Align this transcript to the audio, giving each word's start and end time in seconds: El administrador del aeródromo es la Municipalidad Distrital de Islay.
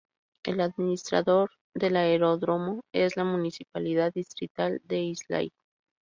El 0.43 0.61
administrador 0.61 1.51
del 1.75 1.95
aeródromo 1.95 2.81
es 2.91 3.15
la 3.17 3.23
Municipalidad 3.23 4.11
Distrital 4.11 4.81
de 4.85 5.03
Islay. 5.03 5.51